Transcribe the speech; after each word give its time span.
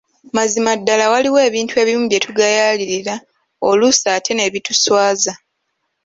Mazima 0.35 0.71
ddala 0.79 1.05
waliwo 1.13 1.39
ebintu 1.49 1.73
ebimu 1.81 2.05
bye 2.07 2.23
tugayaalirira 2.25 3.15
oluusi 3.69 4.05
ate 4.15 4.31
ne 4.35 4.51
bituswaza. 4.53 5.33